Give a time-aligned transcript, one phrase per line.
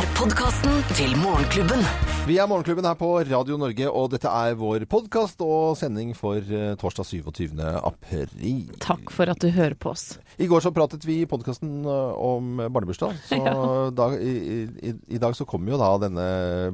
[0.00, 1.80] er podkasten til Morgenklubben.
[2.24, 6.38] Vi er Morgenklubben her på Radio Norge, og dette er vår podkast og sending for
[6.40, 7.58] eh, torsdag 27.
[7.60, 8.70] april.
[8.80, 10.14] Takk for at du hører på oss.
[10.40, 13.18] I går så pratet vi i podkasten om barnebursdag.
[13.28, 13.40] Så
[13.98, 16.28] da, i, i, i dag så kommer jo da denne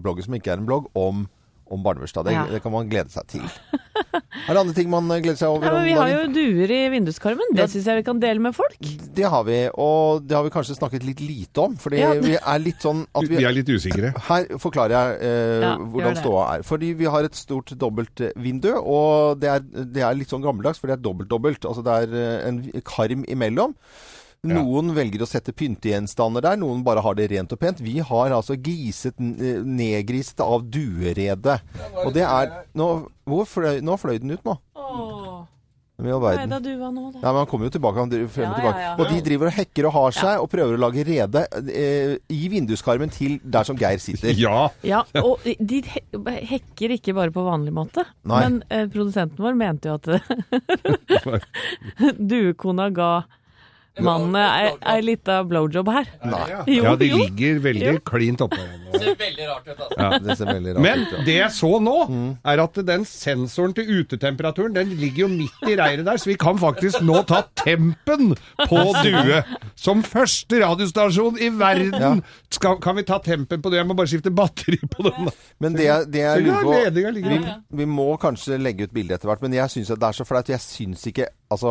[0.04, 1.26] bloggen, som ikke er en blogg, om,
[1.70, 2.24] om barnebursdag.
[2.28, 2.44] Det, Ja.
[2.50, 3.42] det kan man glede seg til.
[4.46, 6.70] Er det andre ting man gleder seg over Ja, men om vi har jo duer
[6.70, 7.54] i vinduskarmen.
[7.56, 8.76] Det syns jeg vi kan dele med folk.
[9.16, 11.76] Det har vi, og det har vi kanskje snakket litt lite om.
[11.76, 12.12] Fordi Ja.
[12.20, 14.12] vi er litt sånn at Vi er litt usikre.
[14.28, 16.62] Her forklarer jeg eh, Ja, hvordan ståa er.
[16.62, 20.86] Fordi vi har et stort dobbeltvindu, og det er, det er litt sånn gammeldags, for
[20.88, 21.64] det er dobbelt-dobbelt.
[21.66, 23.74] Altså det er eh, en karm imellom.
[24.50, 27.80] Noen velger å sette pyntegjenstander der, noen bare har det rent og pent.
[27.84, 31.60] Vi har altså griset, eh, nedgriset av duerede.
[32.04, 32.90] Og det er Nå,
[33.26, 34.56] hvor fløy, nå fløy den ut nå.
[34.76, 35.44] Åh.
[35.96, 36.50] Nei verden.
[36.52, 37.20] da dua nå, da.
[37.22, 37.96] Ja, men Han kommer jo tilbake.
[37.96, 38.80] Han frem og Ja, tilbake.
[38.82, 38.96] ja, ja.
[39.00, 42.48] Og de driver og hekker og har seg og prøver å lage rede eh, i
[42.52, 44.34] vinduskarmen til der som Geir sitter.
[44.44, 44.68] Ja.
[44.84, 45.80] Ja, og de
[46.52, 48.04] hekker ikke bare på vanlig måte.
[48.28, 48.42] Nei.
[48.44, 50.20] Men eh, produsenten vår mente jo at
[52.28, 53.10] duekona ga
[54.04, 56.08] mannen ei, ei lita blowjob her.
[56.26, 56.42] Nei.
[56.76, 60.20] Jo, ja, de ligger veldig klint oppå hverandre.
[60.26, 61.14] Det ser veldig rart Men ut.
[61.14, 61.22] ja.
[61.26, 61.94] det jeg så nå,
[62.52, 66.36] er at den sensoren til utetemperaturen, den ligger jo midt i reiret der, så vi
[66.40, 68.34] kan faktisk nå ta tempen
[68.66, 69.42] på Due.
[69.78, 73.80] Som første radiostasjon i verden skal, kan vi ta tempen på det.
[73.82, 75.30] Jeg må bare skifte batteri på den.
[75.62, 77.40] Men det, det jeg lurer på vi,
[77.82, 80.52] vi må kanskje legge ut bilde etter hvert, men jeg syns det er så flaut.
[80.52, 81.70] Jeg syns ikke Altså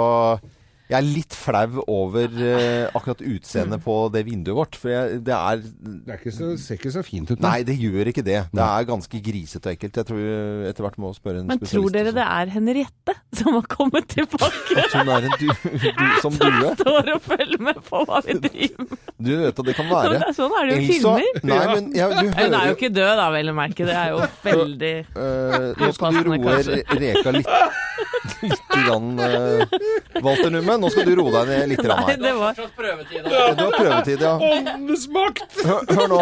[0.90, 4.76] jeg er litt flau over eh, akkurat utseendet på det vinduet vårt.
[4.78, 7.40] For jeg, det er Det er ikke så, ser ikke så fint ut.
[7.42, 8.40] Nei, det gjør ikke det.
[8.54, 9.98] Det er ganske grisete og ekkelt.
[10.02, 13.58] Jeg tror vi etter hvert må spørre en Men tror dere det er Henriette som
[13.58, 14.78] har kommet tilbake?
[14.86, 16.74] At hun er en du, du, som due?
[16.80, 19.02] Står og følger med på hva vi driver med.
[19.26, 20.22] Du vet at det kan være.
[20.38, 21.44] Sånn er det jo i Elsa- filmer.
[21.50, 23.88] Nei, men ja, du Hun er jo ikke død, da, vel å merke.
[23.90, 26.56] Det er jo veldig Eh, nå skal du roe.
[26.66, 27.50] Re- Reka litt,
[28.42, 32.22] litt grann, uh, Walter Numme, nå skal du roe deg ned litt grann Nei, her.
[32.24, 34.34] det var Du har prøvetid, ja.
[34.40, 35.60] Åndenes makt!
[35.66, 36.22] Hør, hør nå.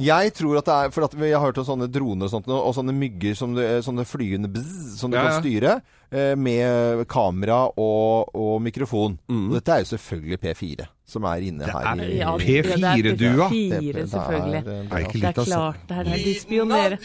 [0.00, 2.50] Jeg tror at det er For at vi har hørt om sånne droner og sånt,
[2.50, 7.04] og sånne mygger, som du, sånne flyende bzz, som du Ja, kan styre, eh, med
[7.08, 9.18] kamera og, og mikrofon.
[9.30, 9.44] Mm.
[9.50, 11.86] Og dette er jo selvfølgelig P4 som er inne her.
[11.90, 13.48] er i- Ja, P4-dua.
[13.50, 14.64] P4, selvfølgelig.
[14.64, 16.04] Det er, Er ikke Det litt er klart det her.
[16.04, 16.96] De spionerer.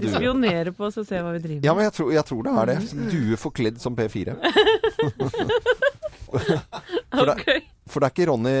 [0.00, 2.42] De spionerer på oss og ser hva vi driver Ja, men jeg tror, jeg tror
[2.42, 2.78] det er det.
[3.14, 4.36] Due forkledd som P4.
[7.16, 7.48] For det, Ok.
[7.86, 8.52] For det er ikke Ronny,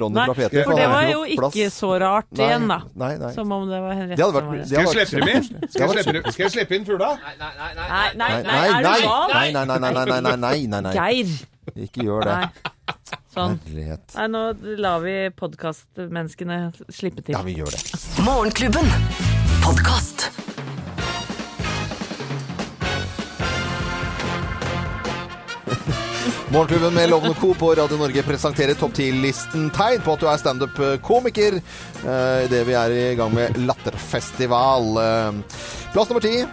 [0.00, 2.78] Ronny nei, fra For det var jo ikke så rart nei, igjen, da.
[3.00, 3.30] Nei, nei.
[3.32, 6.34] Som om det var Henriette som var Skal jeg?
[6.34, 7.14] Skal jeg slippe inn fugla?
[7.24, 7.72] Nei, nei, nei.
[7.80, 8.44] Nei, nei.
[8.84, 10.94] Nei, nei, nei, nei, nei, nei, nei.
[11.00, 11.34] Geir.
[11.86, 12.38] Ikke gjør det.
[13.34, 13.56] Sånn.
[13.72, 14.46] Nei, nå
[14.84, 16.60] lar vi podkastmenneskene
[16.92, 17.38] slippe til.
[17.38, 17.84] Ja, vi gjør det.
[18.26, 18.92] Morgenklubben.
[19.64, 20.28] Podkast.
[26.54, 27.54] Morgenklubben med Lovende Co.
[27.54, 32.76] på Radio Norge presenterer topp 10-listen tegn på at du er standup-komiker uh, idet vi
[32.78, 34.86] er i gang med Latterfestival.
[35.02, 35.40] Eh,
[35.90, 36.44] plass nummer ti.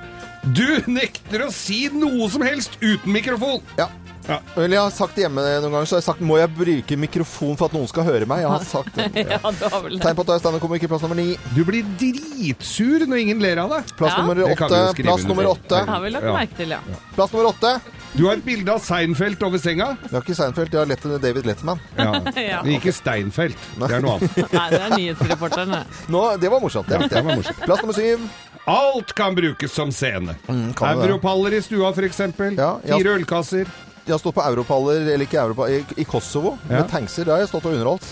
[0.58, 3.62] Du nekter å si noe som helst uten mikrofon!
[3.78, 3.92] Ja.
[4.26, 4.40] Ja.
[4.56, 7.56] Eller jeg har sagt hjemme noen ganger, så har jeg sagt må jeg bruke mikrofon
[7.60, 8.42] for at noen skal høre meg.
[8.42, 9.08] Jeg har sagt det.
[9.22, 10.90] Ja, ja, har Tegn på at du er standup-komiker.
[10.90, 11.36] Plass nummer ni.
[11.54, 13.94] Du blir dritsur når ingen ler av deg.
[14.02, 14.26] Plass Ja.
[14.26, 14.86] nummer åtte.
[15.06, 15.86] Plass nummer åtte.
[15.94, 16.82] har vi lagt merke til, ja.
[17.14, 17.78] Plass nummer åtte.
[18.14, 19.94] Du har et bilde av Seinfeld over senga.
[20.04, 21.80] Jeg har ikke Seinfeld, jeg har lett David Letterman.
[21.96, 22.10] Ja.
[22.52, 22.58] Ja.
[22.66, 23.56] Men ikke Steinfeld.
[23.80, 24.40] Det er noe annet.
[24.52, 25.72] Nei, det er nyhetsreporteren.
[25.78, 25.84] det.
[26.12, 26.90] Nå, det var morsomt.
[26.92, 27.62] Det Det var morsomt.
[27.64, 28.26] Plass nummer syv.
[28.72, 30.36] Alt kan brukes som scene.
[30.52, 30.74] Mm.
[30.92, 32.20] Europaller i stua, f.eks.
[32.60, 32.98] Ja, ja.
[33.00, 33.72] Fire ølkasser.
[34.06, 36.82] Jeg har stått på europaller, eller ikke europaller, i, i Kosovo Ja.
[36.82, 37.26] med tankser.
[37.26, 38.12] Der har jeg stått og underholdt.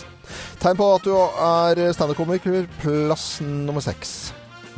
[0.61, 2.67] Tegn på at du er standup-komiker.
[2.85, 4.29] Plass nummer seks.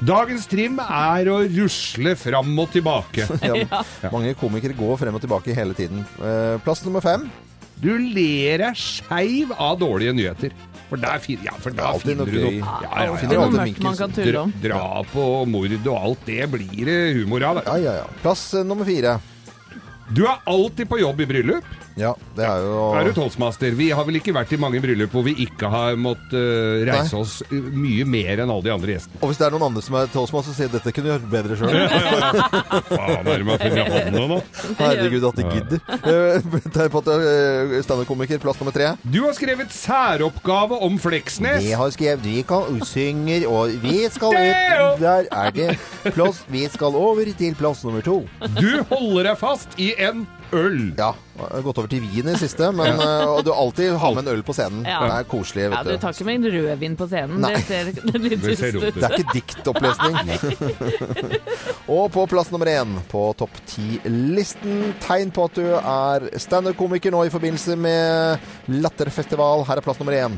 [0.01, 3.28] Dagens trim er å rusle fram og tilbake.
[3.51, 6.01] Ja, Mange komikere går frem og tilbake hele tiden.
[6.17, 7.28] Eh, plass nummer fem.
[7.81, 10.56] Du ler deg skeiv av dårlige nyheter.
[10.90, 12.56] For der, fin ja, for er der finner du noe.
[12.57, 13.43] Ja, ja, ja, finner ja.
[13.46, 14.55] noe mørkt man kan tulle om.
[14.64, 17.61] drap og mord og alt, det blir det humor av.
[17.70, 18.09] Ja, ja, ja.
[18.25, 19.20] Plass eh, nummer fire.
[20.11, 21.78] Du er alltid på jobb i bryllup.
[21.99, 23.73] Ja, det er jo Er du toastmaster?
[23.75, 27.17] Vi har vel ikke vært i mange bryllup hvor vi ikke har måttet uh, reise
[27.17, 27.19] Nei.
[27.19, 29.19] oss eh, mye mer enn alle de andre gjestene.
[29.19, 31.28] Og hvis det er noen andre som er toastmaster, så sier dette kunne du gjort
[31.34, 31.75] bedre sjøl.
[32.91, 34.40] Faen, er det med å finne hånda nå?
[34.79, 35.84] Herregud, at de gidder.
[35.99, 36.47] Eh,
[36.78, 38.41] Tegn på at du er eh, standup-komiker.
[38.41, 38.93] Plass nummer tre.
[39.03, 41.59] Du har skrevet særoppgave om Fleksnes.
[41.66, 45.69] Vi har skrevet Vi kan synger, og vi skal ut Der er det
[46.16, 46.43] plass.
[46.52, 48.22] Vi skal over til plass nummer to.
[48.58, 50.23] Du holder deg fast i en
[50.55, 50.79] øl.
[50.97, 51.11] Ja,
[51.63, 54.33] gått over til vin i det siste, men eh, og du alltid har med en
[54.33, 54.83] øl på scenen.
[54.87, 54.99] Ja.
[55.05, 57.41] Det er koselig, Ja, vet du tar ikke med en rødvin på scenen.
[57.43, 57.51] Nei.
[57.55, 58.99] Det ser litt Det ser dumt ut.
[58.99, 60.15] Det er ikke diktopplesning.
[61.97, 67.25] og på plass nummer én på topp ti-listen tegn på at du er standup-komiker nå
[67.27, 69.65] i forbindelse med Latterfestival.
[69.69, 70.35] Her er plass nummer én.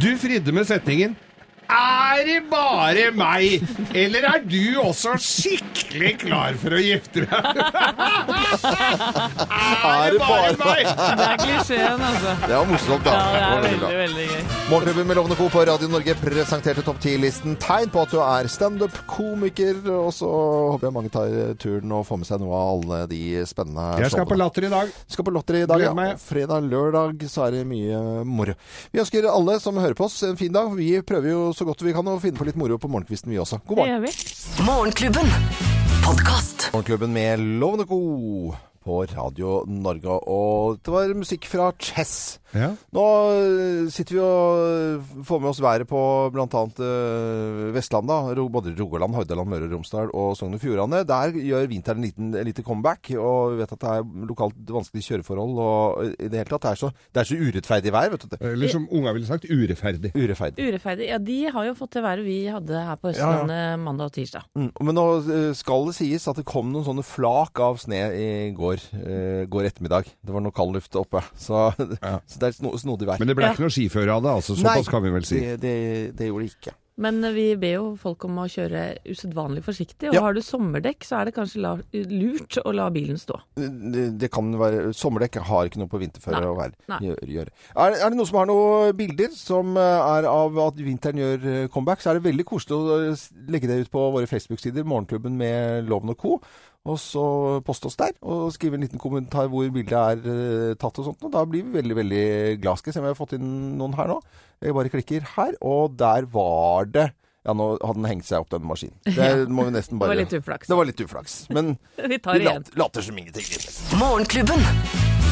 [0.00, 1.16] Du fridde med setningen
[1.70, 3.62] Er det bare meg,
[3.94, 7.30] eller er du også skikkelig klar for å gifte deg?
[9.90, 10.82] er det bare meg?
[10.90, 12.34] Det er klisjeen, altså.
[12.42, 13.14] Det var morsomt, da.
[13.14, 14.42] Ja, det er veldig, veldig gøy.
[14.70, 15.48] Morgenklubben med Lovende Co.
[15.50, 17.56] på Radio Norge presenterte topp 10-listen.
[17.62, 19.80] Tegn på at du er standup-komiker.
[19.94, 23.22] Og så håper jeg mange tar turen og får med seg noe av alle de
[23.48, 24.42] spennende Jeg skal på showene.
[24.44, 24.92] Latter i dag.
[25.10, 25.94] Skal på Latter i dag, ja.
[26.22, 28.54] Fredag, lørdag så er det mye moro.
[28.90, 30.70] Vi ønsker alle som hører på oss en fin dag.
[30.74, 33.40] Vi prøver jo så godt vi kan å finne på litt moro på morgenkvisten vi
[33.42, 33.60] også.
[33.68, 34.06] God morgen.
[34.06, 34.64] Det gjør vi.
[34.64, 35.30] Morgenklubben.
[36.06, 36.70] Podkast.
[36.72, 38.00] Morgenklubben med Lovende Co.
[38.84, 40.16] på Radio Norge.
[40.30, 42.40] Og det var musikk fra Chess.
[42.50, 42.72] Ja.
[42.96, 46.00] Nå øh, sitter vi og får med oss været på
[46.34, 46.46] bl.a.
[46.48, 48.36] Uh, Vestlandet.
[48.36, 48.46] da.
[48.50, 51.04] Både Rogaland, Hordaland, Møre og Romsdal og Sogn og Fjordane.
[51.06, 53.12] Der gjør vinteren en liten, lite comeback.
[53.16, 55.60] Og vi vet at det er lokalt vanskelige kjøreforhold.
[55.66, 58.36] Og i det hele tatt, det er så, det er så urettferdig vær, vet du.
[58.40, 60.14] Eller som unga ville sagt, urettferdig.
[60.16, 60.66] Urettferdig.
[60.66, 61.10] Urettferdig.
[61.12, 64.48] Ja, de har jo fått det været vi hadde her på Østlandet mandag og tirsdag.
[64.58, 64.72] Mm.
[64.88, 65.06] Men nå
[65.58, 69.70] skal det sies at det kom noen sånne flak av sne i går, øh, går
[69.70, 70.10] ettermiddag.
[70.24, 71.22] Det var noe kald luft oppe.
[71.36, 71.70] Så,
[72.02, 72.18] Ja.
[72.30, 73.18] så det er sno, snodig vær.
[73.22, 73.54] Men det ble Ja.
[73.56, 74.56] ikke noe skiføre av det, altså.
[74.60, 75.40] Såpass kan vi vel si.
[75.40, 75.74] Det, det,
[76.18, 76.76] det gjorde det ikke.
[77.00, 80.10] Men vi ber jo folk om å kjøre usedvanlig forsiktig.
[80.10, 80.20] Og Ja.
[80.20, 83.38] har du sommerdekk, så er det kanskje la, lurt å la bilen stå.
[83.56, 86.50] Det, det kan være Sommerdekk har ikke noe på vinterføre Nei.
[86.50, 87.30] å være, gjøre.
[87.38, 87.54] gjøre.
[87.72, 91.48] Er, er det noen som har noen bilder som eh, er av at vinteren gjør
[91.54, 94.84] eh, comeback, så er det veldig koselig å eh, legge det ut på våre Facebook-sider,
[94.84, 96.36] Morgenklubben med Loven og Co.
[96.88, 97.22] Og så
[97.66, 101.24] poste oss der, og skrive en liten kommentar hvor bildet er eh, tatt og sånt.
[101.28, 102.22] Og da blir vi veldig, veldig
[102.62, 102.80] glad.
[102.80, 104.16] Skal vi se om vi har fått inn noen her nå.
[104.64, 107.10] Jeg bare klikker her, og der var det
[107.44, 108.96] Ja, nå hadde den hengt seg opp, den maskinen.
[109.16, 110.68] Det må vi nesten Det var litt uflaks.
[110.68, 111.36] Det var litt uflaks.
[111.56, 111.70] Men
[112.12, 113.48] Vi tar vi det lat, later som ingenting.
[114.00, 114.64] Morgenklubben.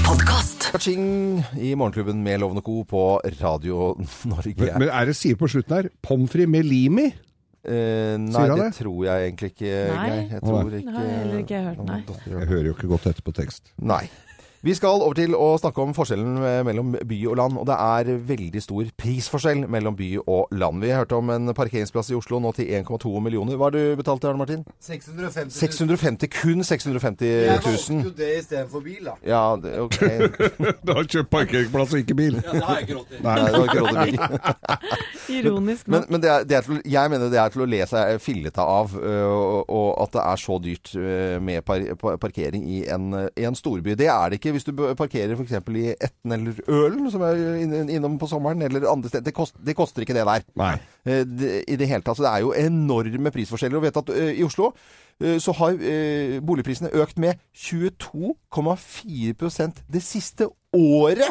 [0.08, 0.70] Podcast.
[0.72, 2.80] Kaching i Morgenklubben med Lovende Co.
[2.88, 3.90] på Radio
[4.32, 4.54] Norge.
[4.56, 7.10] Men, men er det sier på slutten her pommes frites med limi?
[7.64, 8.68] Eh, nei, det det?
[8.78, 10.06] tror jeg egentlig ikke, Nei.
[10.08, 10.24] Geir.
[10.30, 10.78] Jeg tror nei.
[10.78, 12.00] ikke Det har jeg heller ikke hørt, nei.
[12.28, 13.72] Jeg hører jo ikke godt etter på tekst.
[13.82, 14.04] Nei.
[14.66, 17.58] Vi skal over til å snakke om forskjellen eh, mellom by og land.
[17.60, 20.80] Og det er veldig stor prisforskjell mellom by og land.
[20.82, 23.54] Vi hørte om en parkeringsplass i Oslo nå til 1,2 millioner.
[23.54, 24.64] Hva har du betalt, Arne Martin?
[24.82, 25.52] 650 000.
[25.54, 28.02] 650 Kun 650 Jeg valgte 000.
[28.08, 29.14] jo det istedenfor bil, da.
[29.30, 30.00] Ja, det, ok.
[30.88, 32.40] Du har kjøpt parkeringsplass og ikke bil.
[32.42, 33.22] Ja, det har jeg ikke råd til.
[33.28, 34.18] Nei, det var ikke råd til bil.
[35.38, 36.10] Ironisk Men, nok.
[36.10, 38.64] men det er, det er til, jeg mener det er til å le seg fillete
[38.64, 40.92] av, og, og at det er så dyrt
[41.44, 43.94] med par, par, parkering i en, i en storby.
[43.98, 45.52] Det er det ikke hvis du parkerer f.eks.
[45.52, 45.54] i
[45.94, 47.34] Etten eller Ølen, som er
[47.88, 49.24] innom på sommeren, eller andre steder.
[49.24, 50.40] Det, kost, det koster ikke det der.
[50.58, 50.74] Nei.
[51.06, 52.16] Eh, det, I det hele tatt.
[52.18, 53.78] Så det er jo enorme prisforskjeller.
[53.80, 54.66] Og vet at øh, i Oslo
[55.20, 55.72] øh, så har
[56.46, 61.28] boligprisene økt med 22,4% det siste året!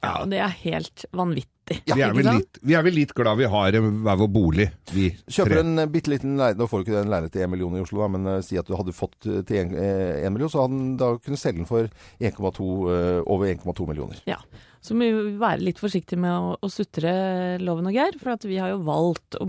[0.00, 1.50] Ja, det er helt vanvittig.
[1.86, 4.30] Ja, Vi er, vel litt, vi er vel litt glad vi har eh, hver vår
[4.34, 5.60] bolig, vi Kjøper tre.
[5.62, 7.82] en eh, bitte liten leilighet Nå får du ikke den leiligheten til 1 million i
[7.84, 10.64] Oslo, da, men uh, si at du hadde fått til 1, eh, 1 million, så
[10.64, 11.86] hadde den da kunne selge den for
[12.18, 14.18] 1, 2, uh, over 1,2 millioner.
[14.26, 14.40] Ja.
[14.82, 17.12] Så må vi være litt forsiktige med å, å sutre
[17.62, 19.46] Loven og Geir, for at vi har jo valgt å,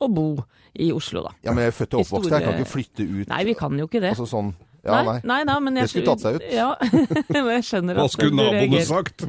[0.00, 0.26] å bo
[0.74, 1.36] i Oslo, da.
[1.44, 3.30] Ja, men jeg er født og oppvokst her, kan ikke flytte ut.
[3.30, 4.16] Nei, vi kan jo ikke det.
[4.16, 5.18] Altså sånn Ja, nei.
[5.28, 6.44] nei, nei, men jeg, Det skulle tatt seg ut.
[6.54, 6.68] Ja,
[7.34, 9.24] men jeg skjønner Hva skulle naboene sagt?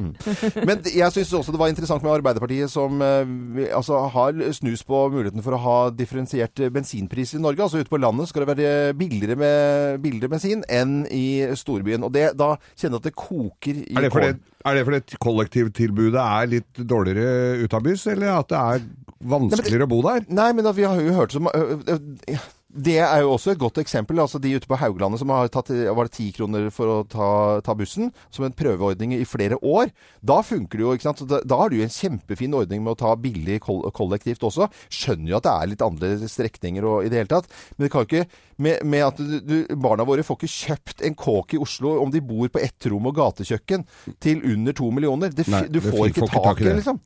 [0.64, 5.02] Men jeg syns også det var interessant med Arbeiderpartiet, som eh, altså, har snus på
[5.12, 7.66] muligheten for å ha differensiert bensinpris i Norge.
[7.66, 11.26] Altså ute på landet skal det være billigere med billigere bensin enn i
[11.58, 12.06] storbyen.
[12.08, 14.40] Og det, da kjenner jeg at det koker i Er det fordi, kålen.
[14.70, 18.88] er det fordi kollektivtilbudet er litt dårligere ut av bys, eller at det er
[19.22, 20.24] vanskeligere å bo der?
[20.32, 22.40] Nei, men da, vi har jo hørt som øh, øh, ø,
[22.72, 24.16] Det er jo også et godt eksempel.
[24.22, 27.28] altså De ute på Hauglandet som har tatt var det ti kroner for å ta,
[27.60, 29.92] ta bussen, som en prøveordning i flere år.
[30.24, 30.94] Da funker det jo.
[30.96, 31.20] ikke sant?
[31.28, 34.70] Da, da har du jo en kjempefin ordning med å ta billig koll kollektivt også.
[34.88, 37.52] Skjønner jo at det er litt andre strekninger og i det hele tatt.
[37.76, 41.04] Men det kan jo ikke med, med at du, du, barna våre får ikke kjøpt
[41.06, 43.86] en kåk i Oslo om de bor på ett rom og gatekjøkken
[44.22, 45.32] til under to millioner.
[45.34, 47.02] Det, Nei, du får ikke får ikke tak i det, liksom.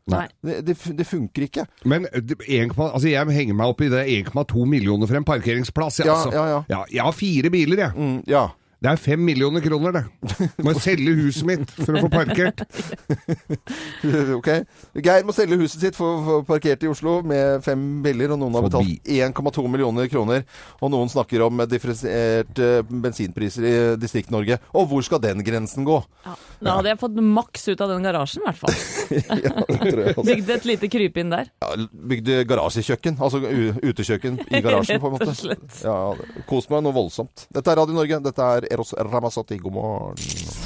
[0.46, 1.66] Det, det, det funker ikke.
[1.88, 6.02] Men eh, 1, altså jeg henger meg opp i det 1,2 millioner for en parkeringsplass.
[6.02, 6.34] jeg, Ja, altså.
[6.36, 6.84] ja, ja.
[6.92, 7.96] jeg har fire biler, jeg.
[7.96, 8.46] Mm, ja.
[8.76, 10.02] Det er fem millioner kroner, det.
[10.64, 12.60] Må selge huset mitt for å få parkert.
[14.36, 14.50] ok.
[15.00, 18.42] Geir må selge huset sitt for å få parkert i Oslo med fem biler, og
[18.42, 20.44] noen har betalt 1,2 millioner kroner.
[20.84, 24.60] Og noen snakker om differensierte bensinpriser i Distrikt-Norge.
[24.76, 25.96] Og hvor skal den grensen gå?
[26.26, 26.36] Ja.
[26.60, 28.76] Da hadde jeg fått maks ut av den garasjen, i hvert fall.
[29.46, 30.26] ja, det tror jeg også.
[30.28, 31.50] Bygd et lite krypinn der.
[31.64, 31.72] Ja,
[32.12, 35.32] bygde garasjekjøkken, altså utekjøkken i garasjen, på en måte.
[35.32, 35.80] Rett og slett.
[35.84, 37.48] Ja, Kos meg noe voldsomt.
[37.52, 38.20] Dette er Radio Norge.
[38.24, 39.56] Dette er Eros Ramazzotti.
[39.56, 40.14] God morgen.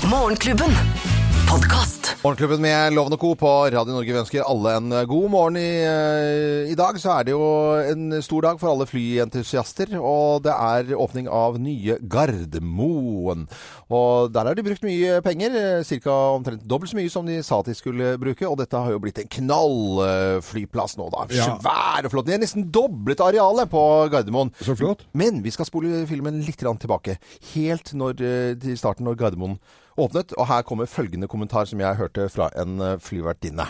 [0.09, 1.20] Morgenklubben.
[1.51, 2.13] Podkast.
[2.23, 3.33] Morgenklubben med Loven og Co.
[3.35, 4.13] på Radio Norge.
[4.13, 5.57] Vi ønsker alle en god morgen.
[5.59, 7.43] I, eh, I dag så er det jo
[7.91, 9.97] en stor dag for alle flyentusiaster.
[9.99, 13.49] Og det er åpning av nye Gardermoen.
[13.91, 15.83] Og der har de brukt mye penger.
[15.83, 16.15] Ca.
[16.37, 18.47] omtrent dobbelt så mye som de sa at de skulle bruke.
[18.47, 21.27] Og dette har jo blitt en knallflyplass nå, da.
[21.35, 21.59] Ja.
[21.59, 22.31] Svær og flott.
[22.31, 24.55] De har nesten doblet arealet på Gardermoen.
[24.63, 25.03] Så flott.
[25.19, 27.19] Men vi skal spole filmen litt tilbake.
[27.57, 29.59] Helt når, eh, til starten når Gardermoen
[30.01, 30.35] åpnet.
[30.39, 33.69] Og her kommer følgende kommentar som jeg hørte fra en eh, flyvertinne.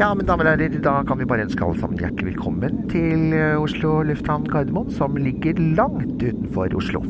[0.00, 3.34] Ja, men damer og herrer, da kan vi bare ønske alle sammen hjertelig velkommen til
[3.36, 7.02] eh, Oslo lufthavn Gardermoen, som ligger langt utenfor Oslo.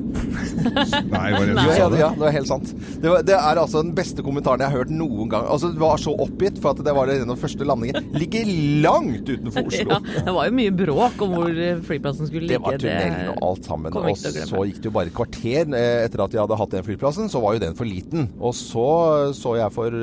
[1.12, 2.00] Nei, var det du sa det?
[2.00, 2.72] ja, det er helt sant.
[2.74, 5.46] Det, var, det er altså den beste kommentaren jeg har hørt noen gang.
[5.46, 8.08] Altså, Det var så oppgitt for at det var den første landingen.
[8.16, 8.50] Ligger
[8.82, 9.94] langt utenfor Oslo.
[9.94, 11.78] Ja, det var jo mye bråk om hvor ja.
[11.86, 14.00] flyplassen skulle Det var tunnelen og alt sammen.
[14.02, 16.90] Og så gikk det jo bare et kvarter eh, etter at de hadde hatt den
[16.90, 18.32] flyplassen, så var jo den for liten.
[18.42, 18.90] Og så
[19.38, 20.02] så jeg for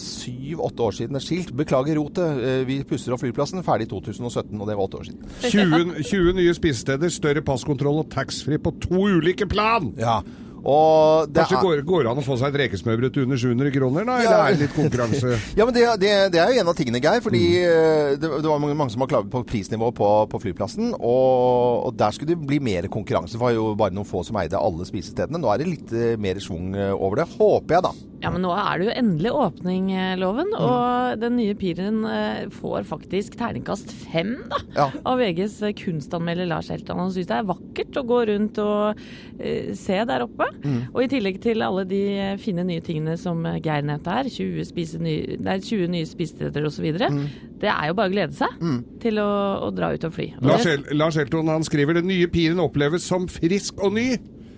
[0.00, 1.52] syv-åtte år siden et skilt.
[1.60, 2.21] Beklager rotet, eh,
[2.68, 3.62] vi pusser opp flyplassen.
[3.66, 5.26] Ferdig i 2017, og det var åtte år siden.
[5.54, 9.92] 20, 20 nye spisesteder, større passkontroll og taxfree på to ulike plan!
[10.00, 10.20] Ja.
[10.62, 13.72] Og det Kanskje går, går det an å få seg et rekesmørbrød til under 700
[13.74, 14.18] kroner, da?
[14.22, 14.42] Eller Ja.
[14.46, 15.32] er det litt konkurranse?
[15.58, 17.18] Ja, men det, det, det er jo en av tingene, Geir.
[17.24, 17.64] Fordi Mm.
[17.66, 20.92] eh, det, det var mange, mange som har klaget på prisnivået på, på flyplassen.
[21.00, 23.34] Og, og der skulle det bli mer konkurranse.
[23.34, 25.42] For Det var jo bare noen få som eide alle spisestedene.
[25.42, 27.26] Nå er det litt eh, mer schwung eh, over det.
[27.34, 27.92] Håper jeg, da.
[28.22, 30.52] Ja, men nå er det jo endelig åpning, eh, loven.
[30.54, 30.62] Mm.
[30.62, 34.60] Og den nye piren eh, får faktisk terningkast fem, da.
[34.76, 34.86] Ja.
[35.10, 37.00] Av VGs eh, kunstanmelder Lars Heltan.
[37.02, 40.46] Han syns det er vakkert å gå rundt og uh, se der oppe.
[40.62, 40.78] Mm.
[40.92, 42.02] Og i tillegg til alle de
[42.42, 46.88] fine nye tingene som Geir nevnte her, 20, spise nye, nei, 20 nye spisesteder osv.,
[47.02, 47.24] Mm.
[47.62, 48.60] det er jo bare å glede seg
[49.02, 49.26] til å,
[49.66, 50.26] å dra ut og fly.
[50.38, 54.06] Og Lars, Lars Elton han skriver den nye piren oppleves som frisk og ny.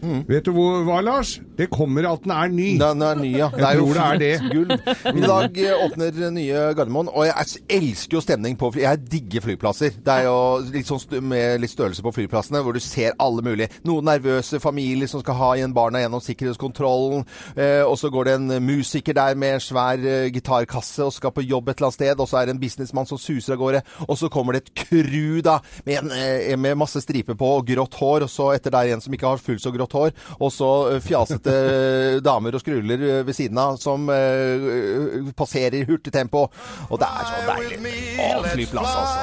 [0.04, 0.22] Mm.
[0.28, 1.38] Vet du hvor, hva, Lars?
[1.56, 2.68] Det kommer at den er ny.
[2.80, 3.48] Den er ny, ja.
[3.56, 4.78] Jeg tror det er det.
[5.14, 8.84] I dag eh, åpner nye Gardermoen, og jeg elsker jo stemning på fly.
[8.84, 9.96] Jeg digger flyplasser.
[10.04, 10.36] Det er jo
[10.74, 13.70] litt sånn med litt størrelse på flyplassene, hvor du ser alle mulige.
[13.86, 17.24] Noen nervøse familier som skal ha igjen barna gjennom sikkerhetskontrollen.
[17.56, 21.46] Eh, og så går det en musiker der med svær eh, gitarkasse og skal på
[21.46, 22.24] jobb et eller annet sted.
[22.24, 23.84] Og så er det en businessmann som suser av gårde.
[24.08, 27.98] Og så kommer det et crew da, med, en, med masse striper på og grått
[28.00, 28.26] hår.
[28.26, 30.10] Og så etter der en som ikke har fullt så grått hår.
[30.40, 31.54] Og så eh, fjasete
[32.24, 34.14] damer og skruller eh, ved siden av som uh,
[35.36, 36.40] passerer i hurtigtempo.
[36.90, 37.96] Og det er så deilig.
[38.24, 39.20] Å, flyplass, altså.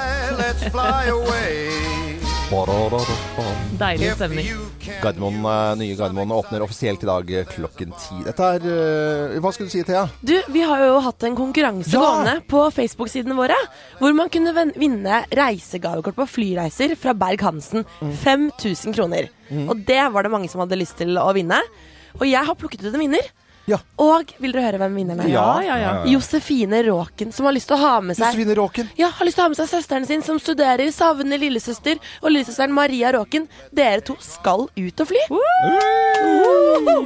[2.52, 4.48] Deilig stemning.
[5.02, 8.18] Gardermoen, eh, nye Gardermoen åpner offisielt i dag eh, klokken ti.
[8.26, 10.02] Dette er eh, Hva skulle du si, Thea?
[10.20, 12.02] Du, vi har jo hatt en konkurranse Ja!
[12.04, 13.56] gående på Facebook-sidene våre,
[14.02, 17.88] hvor man kunne vinne reisegavekort på flyreiser fra Berg-Hansen.
[18.26, 19.32] 5000 kroner.
[19.72, 21.62] Og det var det mange som hadde lyst til å vinne.
[22.20, 23.32] Og jeg har plukket ut en vinner.
[23.70, 23.78] Ja.
[24.02, 25.30] Og vil dere høre hvem vinneren er?
[25.32, 25.92] Ja, ja, ja.
[26.10, 28.90] Josefine Råken, som har lyst til å ha med seg Josefine Råken.
[28.98, 32.34] ja, har lyst til å ha med seg søsteren sin, som studerer, savner lillesøster, og
[32.34, 33.48] lillesøsteren Maria Råken.
[33.72, 35.22] Dere to skal ut og fly.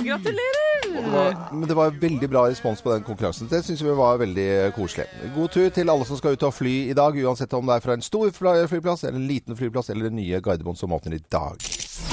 [0.05, 1.51] Gratulerer!
[1.51, 3.49] Men det var veldig bra respons på den konkurransen.
[3.51, 5.07] Det syns vi var veldig koselig.
[5.35, 7.85] God tur til alle som skal ut og fly i dag, uansett om det er
[7.85, 11.23] fra en stor flyplass, eller en liten flyplass, eller den nye Gardermoen som åpner i
[11.31, 11.59] dag.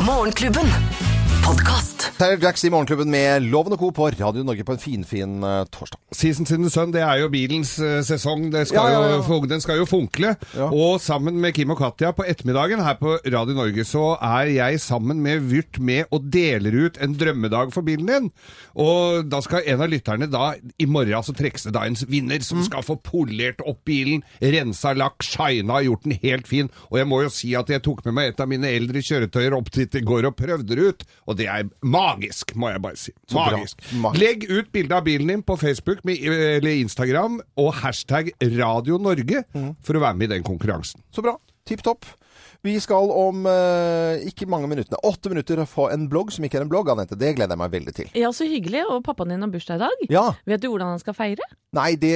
[0.02, 1.21] Morgenklubben.
[1.44, 2.02] Podkast.
[2.18, 3.88] Tyler Jacks i Morgenklubben med Loven og Co.
[3.94, 5.98] på Radio Norge på en finfin fin, uh, torsdag.
[6.14, 8.44] Season in the Sun, det er jo bilens uh, sesong.
[8.52, 9.22] Det skal Ja, ja, ja.
[9.26, 10.34] Jo, den skal jo funkle.
[10.54, 10.68] Ja.
[10.70, 14.80] Og sammen med Kim og Katja på ettermiddagen her på Radio Norge, så er jeg
[14.84, 18.30] sammen med Vyrt med og deler ut en drømmedag for bilen din.
[18.78, 22.42] Og da skal en av lytterne da, i morgen altså trekkes det da en vinner
[22.42, 22.62] Mm.
[22.66, 26.68] skal få polert opp bilen, rensa lakk, shina, gjort den helt fin.
[26.90, 29.54] Og jeg må jo si at jeg tok med meg et av mine eldre kjøretøyer
[29.56, 31.04] opp dit i går og prøvde det ut.
[31.28, 33.12] Og det er magisk, må jeg bare si.
[33.32, 33.80] Magisk.
[34.18, 39.44] Legg ut bilde av bilen din på Facebook med, eller Instagram og hashtag Radio Norge
[39.54, 39.76] Mm.
[39.82, 41.00] for å være med i den konkurransen.
[41.12, 41.36] Så bra.
[41.66, 42.04] Tipp topp.
[42.62, 46.62] Vi skal om eh, ikke mange minuttene, åtte minutter, få en blogg som ikke er
[46.62, 47.16] en blogg, Anette.
[47.18, 48.12] Det gleder jeg meg veldig til.
[48.14, 48.84] Ja, så hyggelig.
[48.86, 50.04] Og pappaen din har bursdag i dag.
[50.14, 50.22] Ja.
[50.46, 51.48] Vet du hvordan han skal feire?
[51.74, 52.12] Nei, det,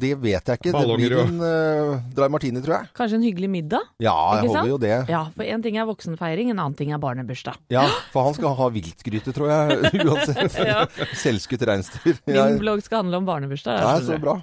[0.00, 0.72] det vet jeg ikke.
[0.72, 2.88] Ballonger det blir en uh, dry martini, tror jeg.
[2.96, 3.90] Kanskje en hyggelig middag?
[4.00, 4.62] Ja, jeg Ikke sant?
[4.62, 4.94] holder jo det.
[5.12, 7.60] Ja, for én ting er voksenfeiring, en annen ting er barnebursdag.
[7.74, 9.92] Ja, for han skal ha viltgryte, tror jeg.
[10.08, 10.56] Uansett.
[10.64, 10.86] Ja.
[11.20, 12.16] Selvskutt reinsdyr.
[12.30, 13.84] Min blogg skal handle om barnebursdag.
[13.84, 14.40] Ja, er så bra.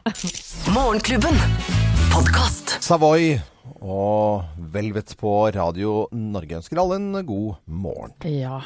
[0.78, 1.42] Morgenklubben.
[2.14, 2.78] Podcast.
[2.86, 3.40] Savoy
[3.86, 8.16] og Velvet på Radio Norge ønsker alle en god morgen.
[8.26, 8.64] Ja.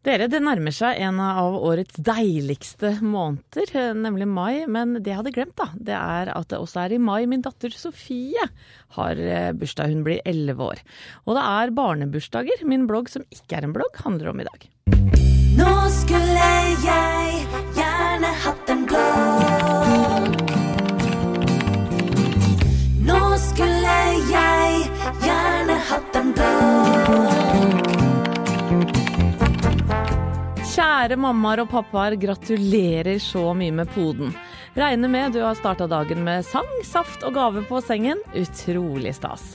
[0.00, 4.64] Dere, det nærmer seg en av årets deiligste måneder, nemlig mai.
[4.64, 7.44] Men det jeg hadde glemt, da, det er at det også er i mai min
[7.44, 8.46] datter Sofie
[8.96, 9.92] har eh, bursdag.
[9.92, 10.80] Hun blir elleve år.
[11.26, 14.68] Og det er barnebursdager min blogg, som ikke er en blogg, handler om i dag.
[15.60, 16.50] Nå skulle
[16.86, 17.44] jeg
[17.76, 19.39] gjerne hatt en blogg.
[31.00, 34.34] Kjære mammaer og pappaer, gratulerer så mye med poden.
[34.76, 38.20] Regner med du har starta dagen med sang, saft og gave på sengen.
[38.36, 39.54] Utrolig stas.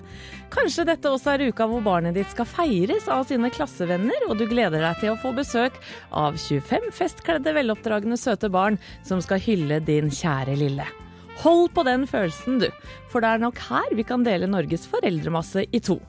[0.50, 4.48] Kanskje dette også er uka hvor barnet ditt skal feires av sine klassevenner, og du
[4.50, 5.78] gleder deg til å få besøk
[6.10, 10.90] av 25 festkledde, veloppdragne, søte barn som skal hylle din kjære lille.
[11.44, 12.70] Hold på den følelsen, du,
[13.12, 16.00] for det er nok her vi kan dele Norges foreldremasse i to.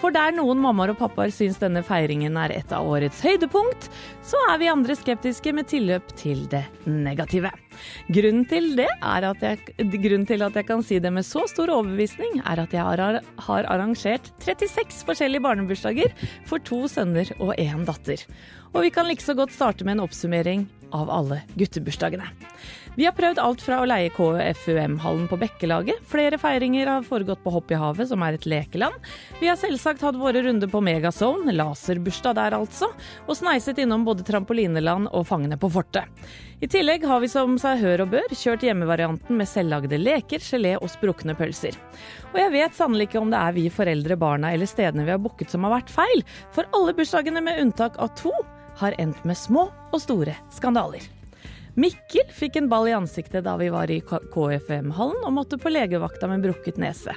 [0.00, 3.88] For der noen mammaer og pappaer syns denne feiringen er et av årets høydepunkt,
[4.24, 7.50] så er vi andre skeptiske med tilløp til det negative.
[8.12, 12.40] Grunnen til det jeg, grunnen til at jeg kan si det med så stor overbevisning,
[12.44, 16.14] er at jeg har, har arrangert 36 forskjellige barnebursdager
[16.48, 18.24] for to sønner og én datter.
[18.74, 22.28] Og vi kan like så godt starte med en oppsummering av alle guttebursdagene.
[22.98, 26.00] Vi har prøvd alt fra å leie KFUM-hallen på Bekkelaget.
[26.10, 28.96] Flere feiringer har foregått på Hopp i havet, som er et lekeland.
[29.38, 32.88] Vi har selvsagt hatt våre runder på Megazone, laserbursdag der altså,
[33.22, 36.10] og sneiset innom både trampolineland og Fangene på fortet.
[36.58, 40.72] I tillegg har vi som seg hør og bør kjørt hjemmevarianten med selvlagde leker, gelé
[40.80, 41.78] og sprukne pølser.
[42.32, 45.22] Og jeg vet sannelig ikke om det er vi foreldre, barna eller stedene vi har
[45.22, 48.34] booket som har vært feil, for alle bursdagene med unntak av to
[48.82, 51.06] har endt med små og store skandaler.
[51.78, 56.26] Mikkel fikk en ball i ansiktet da vi var i KFM-hallen og måtte på legevakta
[56.26, 57.14] med brukket nese.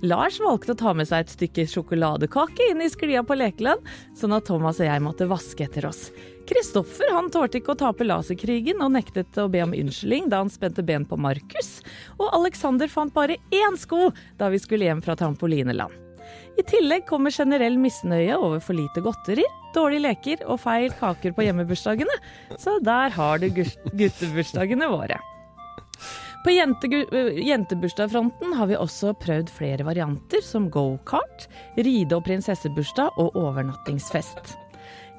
[0.00, 3.84] Lars valgte å ta med seg et stykke sjokoladekake inn i sklia på lekeland,
[4.16, 6.06] sånn at Thomas og jeg måtte vaske etter oss.
[6.48, 10.56] Kristoffer han tålte ikke å tape laserkrigen og nektet å be om unnskyldning da han
[10.56, 11.82] spente ben på Markus.
[12.16, 14.06] Og Alexander fant bare én sko
[14.40, 16.07] da vi skulle hjem fra trampolineland.
[16.58, 19.44] I tillegg kommer generell misnøye over for lite godteri,
[19.76, 22.16] dårlige leker og feil kaker på hjemmebursdagene.
[22.58, 25.20] Så der har du guttebursdagene våre.
[26.42, 33.36] På øh, jentebursdagsfronten har vi også prøvd flere varianter, som gokart, ride- og prinsessebursdag og
[33.36, 34.56] overnattingsfest.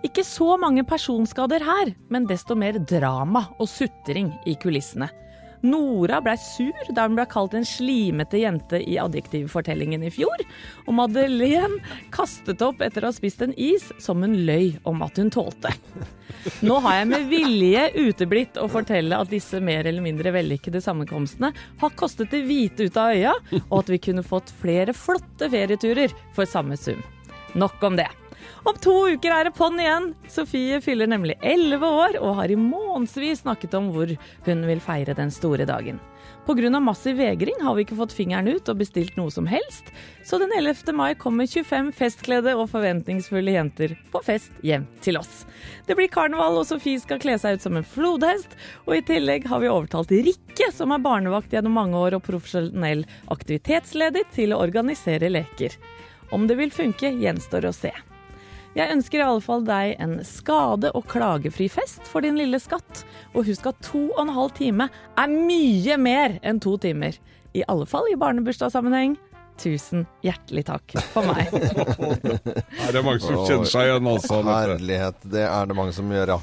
[0.03, 5.09] Ikke så mange personskader her, men desto mer drama og sutring i kulissene.
[5.61, 10.43] Nora blei sur da hun ble kalt en slimete jente i adjektivfortellingen i fjor.
[10.87, 11.81] Og Madeleine
[12.15, 15.73] kastet opp etter å ha spist en is som hun løy om at hun tålte.
[16.63, 21.51] Nå har jeg med vilje uteblitt å fortelle at disse mer eller mindre vellykkede sammenkomstene
[21.81, 26.15] har kostet det hvite ut av øya, og at vi kunne fått flere flotte ferieturer
[26.37, 27.01] for samme sum.
[27.59, 28.07] Nok om det.
[28.63, 30.11] Om to uker er det på'n igjen.
[30.31, 34.11] Sofie fyller nemlig elleve år og har i månedsvis snakket om hvor
[34.45, 35.99] hun vil feire den store dagen.
[36.49, 36.79] Pga.
[36.79, 39.91] massiv vegring har vi ikke fått fingeren ut og bestilt noe som helst,
[40.25, 40.93] så den 11.
[40.97, 45.45] mai kommer 25 festkledde og forventningsfulle jenter på fest hjem til oss.
[45.85, 48.57] Det blir karneval, og Sofie skal kle seg ut som en flodhest,
[48.87, 53.05] og i tillegg har vi overtalt Rikke, som er barnevakt gjennom mange år og profesjonell
[53.29, 55.77] aktivitetsleder, til å organisere leker.
[56.33, 57.93] Om det vil funke, gjenstår å se.
[58.77, 63.03] Jeg ønsker i alle fall deg en skade- og klagefri fest for din lille skatt.
[63.33, 67.17] Og husk at to og en halv time er mye mer enn to timer.
[67.57, 69.17] I alle fall i barnebursdagssammenheng.
[69.59, 71.49] Tusen hjertelig takk for meg.
[72.85, 74.39] Er det mange som kjenner seg igjen, altså?
[74.47, 76.39] Herlighet, det er det mange som gjør, ja.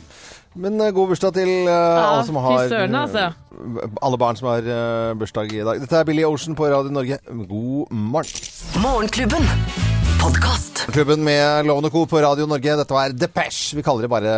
[0.57, 3.25] Men eh, god bursdag til eh, alle som har søren, altså.
[3.57, 5.81] eh, Alle barn som har uh, bursdag i dag.
[5.85, 7.21] Dette er Billy Ocean på Radio Norge.
[7.49, 8.49] God morgen.
[8.85, 9.96] Morgenklubben.
[10.27, 10.87] Podkast.
[10.93, 12.07] Klubben med Lovende Co.
[12.07, 12.73] på Radio Norge.
[12.77, 13.77] Dette var Depeche.
[13.79, 14.33] Vi kaller det bare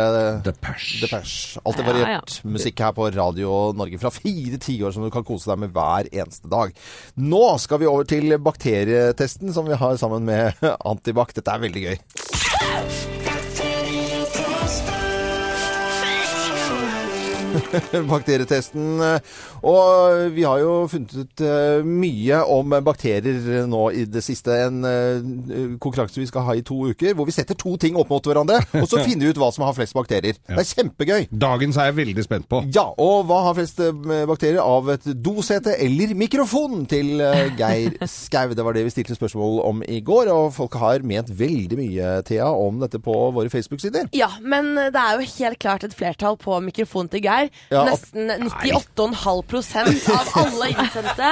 [0.45, 0.99] Depeche.
[1.01, 1.61] Depeche.
[1.65, 2.19] Alltid Ja, ja.
[2.45, 6.11] musikk her på Radio Norge fra fire tiår som du kan kose deg med hver
[6.13, 6.75] eneste dag.
[7.17, 11.33] Nå skal vi over til bakterietesten som vi har sammen med Antibac.
[11.33, 11.97] Dette er veldig gøy.
[18.13, 19.01] bakterietesten.
[19.67, 24.55] Og vi har jo funnet ut eh, mye om bakterier nå i det siste.
[24.67, 28.11] En eh, konkurranse vi skal ha i to uker, hvor vi setter to ting opp
[28.13, 30.37] mot hverandre, og så finner vi ut hva som har flest bakterier.
[30.47, 31.27] Det er kjempegøy.
[31.31, 32.61] Dagens er jeg veldig spent på.
[32.75, 33.93] Ja, og hva har flest eh,
[34.29, 38.55] bakterier av et dosete eller mikrofon til eh, Geir Skau?
[38.55, 42.13] Det var det vi stilte spørsmål om i går, og folk har ment veldig mye,
[42.27, 44.09] Thea, om dette på våre Facebook-sider.
[44.17, 47.51] Ja, men det er jo helt klart et flertall på mikrofon til Geir.
[47.69, 51.31] Ja, Nesten 98,5% av alle innsendte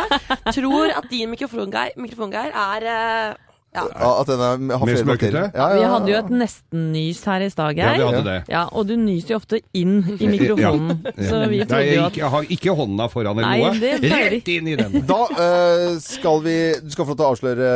[0.53, 3.35] tror at din mikrofongeir, mikrofon, er uh,
[3.77, 3.83] ja.
[4.21, 5.49] At den er, har flere bakterier.
[5.53, 8.63] Ja, Vi ja, hadde jo et nesten-nys her i stad, Geir.
[8.71, 11.03] og du nyser jo ofte inn i mikrofonen.
[11.29, 13.95] Så vi trodde jo at jeg har ikke hånda foran eller noe.
[14.07, 15.01] Rett inn i den.
[15.07, 17.71] Da uh, skal vi Du skal få lov til å avsløre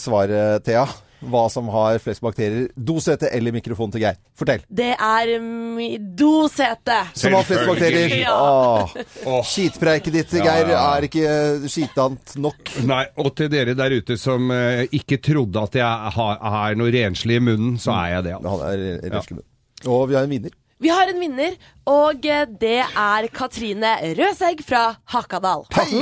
[0.00, 0.86] svaret, Thea.
[1.22, 2.68] Hva som har flest bakterier.
[2.74, 4.16] Dosete eller mikrofon til Geir.
[4.38, 4.64] Fortell.
[4.68, 5.78] Det er um,
[6.18, 6.96] dosete.
[7.14, 8.16] Som har flest bakterier.
[8.24, 8.34] Ja.
[8.34, 8.96] Åh.
[9.30, 9.42] Åh.
[9.46, 10.80] Skitpreiket ditt, Ja, Geir, ja.
[10.96, 12.74] er ikke skitant nok.
[12.88, 16.90] Nei, og til dere der ute som uh, ikke trodde at jeg har, har noe
[16.94, 18.34] renslig i munnen, så er jeg det.
[18.40, 18.56] altså.
[18.58, 19.46] Han er røslemunn.
[19.92, 20.58] Og vi har en vinner.
[20.82, 21.52] Vi har en vinner,
[21.86, 25.62] og eh, det er Katrine Røsegg fra Hakadal.
[25.76, 26.00] Hei!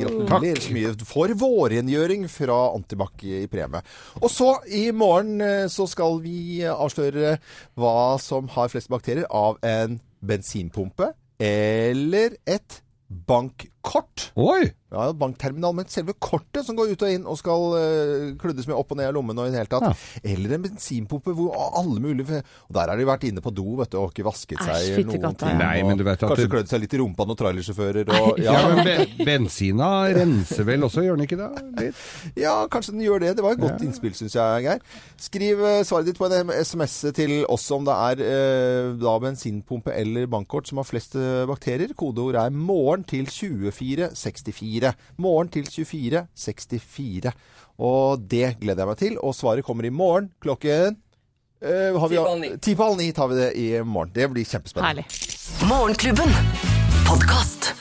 [0.00, 0.92] Gratulerer så mye.
[1.04, 3.82] For vårrengjøring fra Antibac i premie.
[4.22, 7.34] Og så i morgen eh, så skal vi avsløre
[7.76, 11.10] hva som har flest bakterier av en bensinpumpe
[11.44, 12.80] eller et
[13.28, 14.30] bankkort.
[14.40, 14.72] Oi!
[14.94, 18.76] Ja, bankterminal, men selve kortet som går ut og inn og skal uh, kluddes med
[18.78, 19.98] opp og ned av lommen og i det hele tatt.
[20.22, 23.90] Eller en bensinpumpe hvor alle mulige Og der har de vært inne på do vet
[23.90, 25.50] du, og ikke vasket Æsj, seg noen ting.
[25.50, 25.58] ja.
[25.58, 28.38] Nei, men du vet at Kanskje det- klødd seg litt i rumpa noen trailersjåfører og
[28.38, 28.68] Ja, ja.
[28.74, 31.50] men be bensina renser vel også, gjør den ikke det?
[31.82, 32.02] Litt?
[32.38, 33.34] Ja, kanskje den gjør det.
[33.36, 34.80] Det var et godt innspill, syns jeg, Geir.
[35.20, 39.94] Skriv eh, svaret ditt på en SMS til oss om det er eh, da bensinpumpe
[39.94, 41.94] eller bankkort som har flest eh, bakterier.
[41.96, 44.83] Kodeord er 'morgen til 2464'.
[45.16, 47.32] Morgen til 2464.
[47.84, 49.18] Og det gleder jeg meg til.
[49.22, 50.98] Og svaret kommer i morgen klokken
[51.64, 52.58] eh.
[52.60, 54.12] Ti på halv ni tar vi det i morgen.
[54.14, 55.06] Det blir kjempespennende.
[55.06, 55.68] Herlig.
[55.70, 56.36] Morgenklubben.
[57.08, 57.72] Podkast.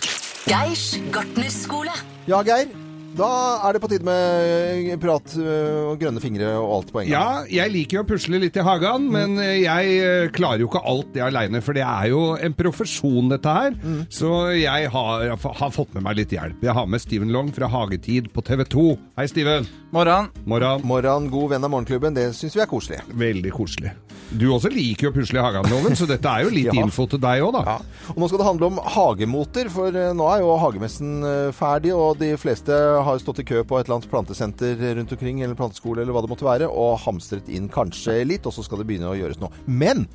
[0.47, 1.93] Geirs gartnerskole.
[2.27, 2.82] Ja, Geir.
[3.13, 3.29] Da
[3.67, 7.13] er det på tide med prat øh, og grønne fingre og alt på en gang.
[7.13, 10.69] Ja, jeg liker jo å pusle litt i hagen, men eh, jeg eh, klarer jo
[10.71, 11.61] ikke alt det aleine.
[11.61, 13.77] For det er jo en profesjon, dette her.
[14.13, 16.65] Så jeg har, har fått med meg litt hjelp.
[16.65, 18.87] Jeg har med Steven Long fra Hagetid på TV 2.
[19.19, 19.69] Hei, Steven.
[19.93, 20.31] Morran.
[20.49, 20.81] Morran.
[20.89, 22.17] Morgen, god venn av Morgenklubben.
[22.17, 23.03] Det syns vi er koselig.
[23.13, 23.93] Veldig koselig.
[24.33, 26.81] Du også liker jo å pusle i hagen, Loven, så dette er jo litt Ja.
[26.81, 27.61] info til deg òg, da.
[27.67, 28.07] Ja.
[28.13, 31.91] Og nå skal det handle om hagemoter, for øh, nå er jo hagemessen øh, ferdig,
[31.93, 32.73] og de fleste
[33.05, 36.23] har stått i kø på et eller annet plantesenter rundt omkring, eller planteskole, eller hva
[36.25, 39.37] det måtte være, og hamstret inn kanskje litt, og så skal det begynne å gjøres
[39.43, 39.53] noe.
[39.69, 40.07] Men,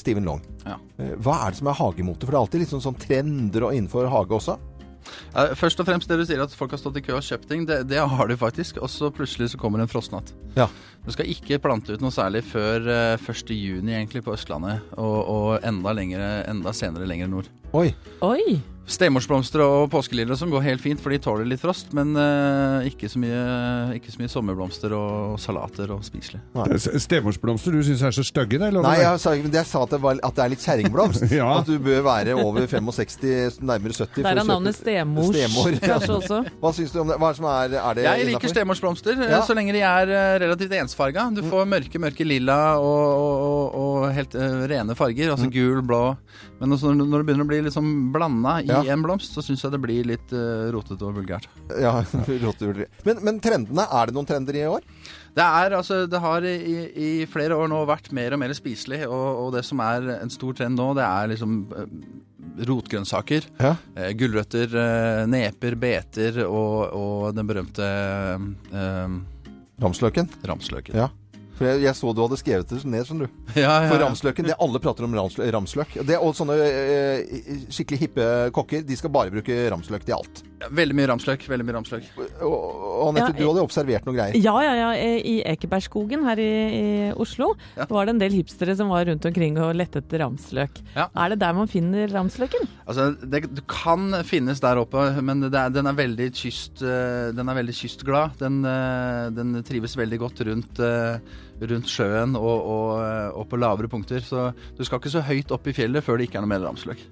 [0.00, 0.78] Steven Long, Ja.
[1.02, 2.24] øh, hva er det som er hagemoter?
[2.24, 4.56] For det er alltid litt sånn, sånn trender og innenfor hage også.
[5.34, 7.48] Ja, Først og fremst det du sier at folk har stått i kø og kjøpt
[7.50, 8.80] ting, det, det har de faktisk.
[8.82, 10.32] Og så plutselig så kommer en frostnatt.
[10.56, 10.68] Ja.
[11.06, 13.52] Du skal ikke plante ut noe særlig før eh, 1.
[13.54, 17.52] juni egentlig på Østlandet, og, og enda, lengre, enda senere lenger nord.
[17.76, 17.90] Oi.
[18.26, 18.56] Oi!
[18.86, 23.08] Stemorsblomster og påskeliljer sånn går helt fint, for de tåler litt frost, men uh, ikke,
[23.10, 23.40] så mye,
[23.98, 26.38] ikke så mye sommerblomster og salater og spiselig.
[27.02, 28.70] Stemorsblomster du syns er så stygge, det?
[28.76, 31.26] Nei, jeg sa, men jeg sa at det, var, at det er litt kjerringblomst.
[31.36, 31.48] Ja.
[31.58, 34.22] At du bør være over 65, nærmere 70.
[34.22, 36.38] Der er navnet Stemors Stemor, kanskje også.
[36.62, 37.18] Hva syns du om det?
[37.20, 39.42] Hva er det som er, er det Jeg liker stemorsblomster, eh, Ja.
[39.44, 41.26] så lenge de er eh, relativt ensfarga.
[41.34, 46.02] Du får mørke, mørke lilla og, og, og helt uh, rene farger, altså gul, blå.
[46.60, 48.75] Men også når, når det begynner å bli liksom blanda i Ja.
[48.84, 51.48] En blomst, så syns jeg det blir litt uh, rotete og vulgært.
[51.86, 51.98] Ja,
[52.44, 54.84] rotete men, men trendene, er det noen trender i år?
[55.36, 59.02] Det er, altså, det har i, i flere år nå vært mer og mer spiselig,
[59.04, 61.90] og, og det som er en stor trend nå, det er liksom eh,
[62.70, 63.50] rotgrønnsaker.
[63.60, 63.74] Ja.
[63.96, 69.18] Eh, gulrøtter, eh, neper, beter og, og den berømte eh,
[69.82, 70.30] Ramsløken?
[70.48, 70.96] ramsløken.
[70.96, 71.10] Ja.
[71.56, 73.38] For jeg, jeg så du hadde skrevet det ned, skjønner du.
[73.56, 75.48] Ja, ja, For ramsløken, det Alle prater om ramsløk.
[75.54, 75.94] ramsløk.
[76.06, 77.38] Det, og sånne eh,
[77.72, 80.42] skikkelig hippe kokker, de skal bare bruke ramsløk til alt.
[80.72, 81.42] Veldig mye ramsløk.
[81.52, 82.04] veldig mye ramsløk.
[82.44, 84.36] Og, Anette, Ja, du hadde observert noen greier.
[84.40, 84.90] Ja, ja, ja.
[85.20, 86.84] I Ekebergskogen her i, i
[87.20, 87.84] Oslo Ja.
[87.90, 90.80] var det en del hipstere som var rundt omkring og lette etter ramsløk.
[90.96, 91.08] Ja.
[91.16, 92.68] Er det der man finner ramsløken?
[92.86, 97.32] Altså, det, det kan finnes der oppe, men det er, den er veldig kyst, eh,
[97.36, 98.36] den er veldig kystglad.
[98.40, 101.18] Den, eh, den trives veldig godt rundt, eh,
[101.60, 104.20] rundt sjøen og, og, eh, og på lavere punkter.
[104.24, 106.66] Så du skal ikke så høyt opp i fjellet før det ikke er noe mer
[106.68, 107.02] ramsløk.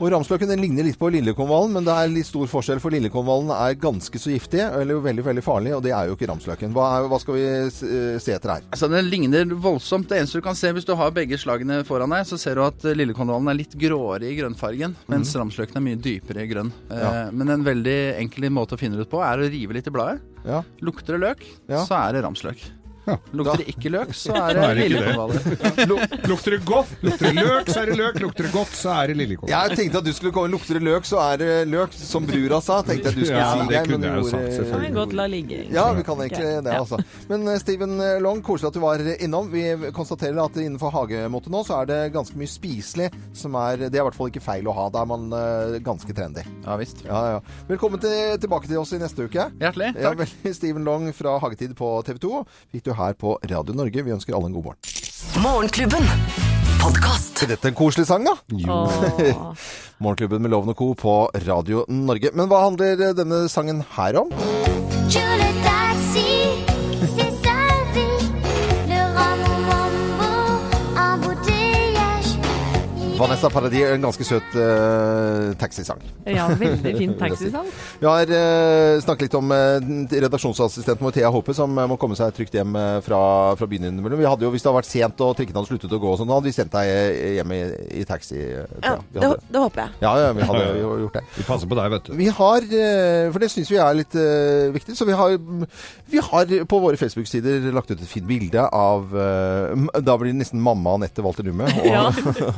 [0.00, 3.50] Og Ramsløken den ligner litt på lillekonvallen, men det er litt stor forskjell, for lillekonvallen
[3.52, 6.72] er ganske så giftig, eller veldig, veldig farlig, og det er jo ikke ramsløken.
[6.72, 8.64] Hva, er, hva skal vi eh, se etter her?
[8.72, 10.08] Altså, Den ligner voldsomt.
[10.08, 12.64] Det eneste du kan se hvis du har begge slagene foran deg, så ser du
[12.64, 16.72] at eh, lillekonvallen er litt gråere i grønnfargen, mens ramsløken er mye dypere i grønn.
[16.88, 17.12] Ja.
[17.36, 19.92] Men en veldig enkel måte å finne det ut på er å rive litt i
[20.00, 20.24] bladet.
[20.48, 20.64] Ja.
[20.80, 21.84] Lukter det løk, Ja.
[21.84, 22.70] så er det ramsløk.
[23.06, 23.16] Ja.
[23.32, 26.26] Lukter det ikke løk, så er det det ikke lillekonvaller.
[26.30, 28.18] Lukter det godt, lukter det løk, så er det løk.
[28.24, 29.52] Lukter det godt, så er det liljekonvall.
[29.54, 32.60] Jeg tenkte at du skulle komme Lukter det løk, så er det løk, som brura
[32.64, 32.80] sa.
[32.86, 34.90] Tenkte jeg du skulle Ja, si det kunne jeg jo sagt, selvfølgelig.
[34.90, 35.60] Kan godt la ligge.
[35.74, 37.00] Ja, vi kan egentlig det, altså.
[37.30, 39.50] Men eh, Steven Long, koselig at du var innom.
[39.52, 39.64] Vi
[39.96, 44.02] konstaterer at innenfor hagemåte nå, så er det ganske mye spiselig som er Det er
[44.02, 44.88] i hvert fall ikke feil å ha.
[44.92, 46.44] Da er man eh, ganske trendy.
[46.66, 47.04] Ja visst.
[47.06, 47.40] Ja, ja.
[47.70, 49.48] Velkommen til, tilbake til oss i neste uke.
[49.62, 49.92] Hjertelig.
[49.98, 50.24] Takk.
[50.44, 54.04] Ja, Steven Long fra Hagetid på TV 2 fikk du her på Radio Norge.
[54.06, 54.80] Vi ønsker alle en god morgen.
[55.44, 56.08] Morgenklubben.
[56.80, 57.42] Podcast.
[57.44, 58.36] Er dette en koselig sang, da?
[58.56, 58.82] Jo.
[60.02, 60.92] Morgenklubben med Loven og Co.
[60.94, 61.14] på
[61.46, 62.32] Radio Norge.
[62.34, 64.32] Men hva handler denne sangen her om?
[73.20, 76.00] Vanessa Paradis, en ganske søt uh, taxisang.
[76.24, 77.66] Ja, veldig fin taxisang.
[78.00, 79.76] Vi har uh, snakket litt om uh,
[80.08, 83.20] redaksjonsassistenten vår Thea Håpe, som må komme seg trygt hjem fra,
[83.60, 84.20] fra byen innimellom.
[84.22, 86.20] Vi hadde jo, Hvis det hadde vært sent og trikkene hadde sluttet å gå, og
[86.20, 87.60] sånn, hadde vi sendt deg hjem i,
[88.00, 88.38] i taxi.
[88.40, 89.94] Ja, det, det håper jeg.
[90.06, 91.24] ja, ja, vi hadde jo gjort det.
[91.36, 92.14] Vi passer på deg, vet du.
[92.20, 92.68] Vi har,
[93.34, 94.18] for det syns vi er litt
[94.80, 95.36] viktig, så vi har,
[96.10, 100.62] vi har på våre Facebook-sider lagt ut et fint bilde av Da blir det nesten
[100.62, 101.68] mamma Anette Walter Numme.
[101.68, 102.08] Og, Ja,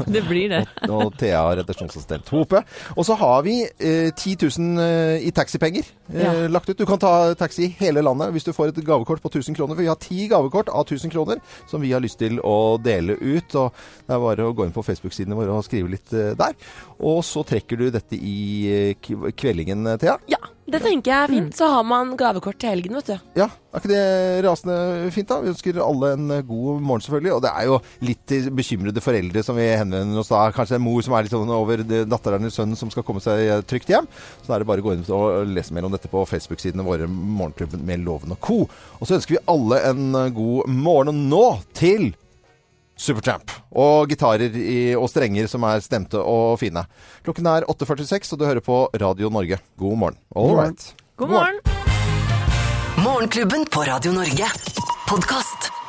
[0.07, 0.52] det blir det.
[0.89, 2.63] Og Thea, redaksjonsassistent Hope.
[2.97, 6.33] Og så har vi eh, 10 000 eh, i taxipenger eh, Ja.
[6.53, 6.79] lagt ut.
[6.79, 9.75] Du kan ta taxi i hele landet hvis du får et gavekort på 1000 kroner.
[9.77, 13.17] For vi har ti gavekort av 1000 kroner som vi har lyst til å dele
[13.21, 13.55] ut.
[13.59, 13.73] Og
[14.07, 16.57] det er bare å gå inn på Facebook-sidene våre og skrive litt eh, der.
[17.03, 18.39] Og så trekker du dette i
[18.71, 20.19] eh, kv- kveldingen, eh, Thea.
[20.31, 20.39] Ja,
[20.73, 21.57] det tenker jeg er fint.
[21.57, 23.27] Så har man gavekort til helgen, vet du.
[23.39, 24.77] Ja, er ikke det rasende
[25.15, 25.39] fint, da?
[25.43, 27.35] Vi ønsker alle en god morgen, selvfølgelig.
[27.37, 30.45] Og det er jo litt bekymrede foreldre som vi henvender oss da.
[30.57, 33.67] Kanskje en mor som er litt sånn over datteren eller sønnen som skal komme seg
[33.71, 34.09] trygt hjem.
[34.41, 36.87] Så da er det bare å gå inn og lese mer om dette på Facebook-sidene
[36.87, 38.63] våre, Morgenklubben med Loven og co.
[38.99, 41.13] Og så ønsker vi alle en god morgen.
[41.13, 42.13] Og nå til
[43.03, 43.51] Supertramp.
[43.75, 46.85] Og gitarer i, og strenger som er stemte og fine.
[47.27, 49.59] Klokken er 8.46, og du hører på Radio Norge.
[49.81, 50.19] God morgen.
[50.37, 50.89] All right.
[51.19, 51.61] God morgen.
[53.03, 54.51] Morgenklubben på Radio Norge.
[55.11, 55.82] Podkast.